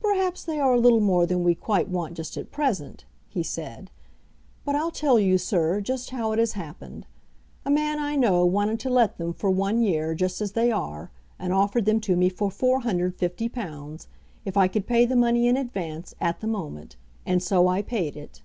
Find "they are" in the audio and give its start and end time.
0.42-0.74, 10.50-11.12